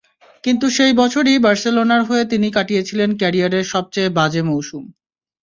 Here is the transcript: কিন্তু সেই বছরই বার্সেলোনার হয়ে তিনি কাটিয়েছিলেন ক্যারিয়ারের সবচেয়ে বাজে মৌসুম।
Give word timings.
কিন্তু 0.43 0.65
সেই 0.69 0.93
বছরই 0.93 1.37
বার্সেলোনার 1.37 2.01
হয়ে 2.03 2.23
তিনি 2.25 2.47
কাটিয়েছিলেন 2.51 3.09
ক্যারিয়ারের 3.17 3.65
সবচেয়ে 3.73 4.09
বাজে 4.17 4.41
মৌসুম। 4.43 4.83